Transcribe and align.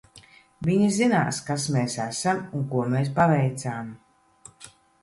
Viņi 0.69 0.87
zinās, 0.95 1.41
kas 1.49 1.67
mēs 1.75 1.99
esam 2.07 2.43
un 2.61 2.67
ko 2.73 2.89
mēs 2.95 3.13
paveicām. 3.21 3.95